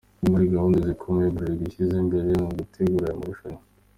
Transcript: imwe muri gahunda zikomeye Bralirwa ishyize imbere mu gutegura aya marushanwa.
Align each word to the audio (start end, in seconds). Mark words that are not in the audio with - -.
imwe 0.21 0.27
muri 0.33 0.53
gahunda 0.53 0.77
zikomeye 0.89 1.33
Bralirwa 1.35 1.65
ishyize 1.67 1.95
imbere 2.03 2.29
mu 2.43 2.49
gutegura 2.59 3.05
aya 3.07 3.19
marushanwa. 3.19 3.61